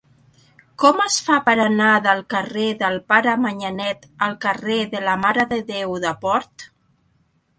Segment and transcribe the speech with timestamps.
[0.83, 5.45] Com es fa per anar del carrer del Pare Manyanet al carrer de la Mare
[5.53, 6.67] de Déu de Port?